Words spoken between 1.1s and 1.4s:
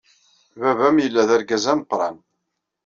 d